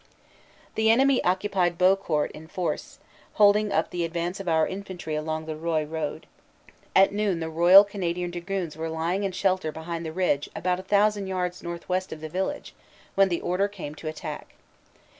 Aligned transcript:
The 0.73 0.89
enemy 0.89 1.23
occupied 1.23 1.77
Beaucourt 1.77 2.31
in 2.31 2.47
force, 2.47 2.97
holding 3.33 3.71
up 3.71 3.91
the 3.91 4.03
advance 4.03 4.39
of 4.39 4.47
our 4.49 4.67
infantry 4.67 5.13
along 5.13 5.45
the 5.45 5.55
Roye 5.55 5.83
road. 5.85 6.25
At 6.95 7.11
noon 7.11 7.39
the 7.39 7.45
R.C.D 7.51 8.51
s 8.65 8.75
were 8.75 8.89
lying 8.89 9.23
in 9.23 9.31
shelter 9.31 9.71
behind 9.71 10.03
the 10.03 10.11
ridge 10.11 10.49
about 10.55 10.79
a 10.79 10.83
thou 10.87 11.07
sand 11.09 11.27
yards 11.29 11.61
northwest 11.61 12.11
of 12.11 12.19
the 12.19 12.29
village 12.29 12.73
when 13.13 13.29
the 13.29 13.41
order 13.41 13.67
came 13.67 13.93
to 13.93 14.07
attack. 14.07 14.55